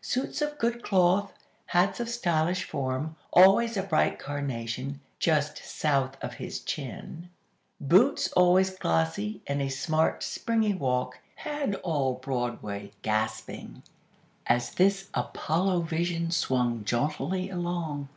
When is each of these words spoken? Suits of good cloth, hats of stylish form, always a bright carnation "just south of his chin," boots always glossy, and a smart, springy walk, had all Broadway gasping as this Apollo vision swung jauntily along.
Suits 0.00 0.40
of 0.40 0.56
good 0.56 0.82
cloth, 0.82 1.34
hats 1.66 2.00
of 2.00 2.08
stylish 2.08 2.64
form, 2.64 3.14
always 3.30 3.76
a 3.76 3.82
bright 3.82 4.18
carnation 4.18 5.00
"just 5.18 5.58
south 5.58 6.16
of 6.24 6.32
his 6.32 6.60
chin," 6.60 7.28
boots 7.78 8.32
always 8.32 8.70
glossy, 8.70 9.42
and 9.46 9.60
a 9.60 9.68
smart, 9.68 10.22
springy 10.22 10.72
walk, 10.72 11.18
had 11.34 11.74
all 11.82 12.14
Broadway 12.14 12.90
gasping 13.02 13.82
as 14.46 14.70
this 14.72 15.10
Apollo 15.12 15.82
vision 15.82 16.30
swung 16.30 16.84
jauntily 16.84 17.50
along. 17.50 18.08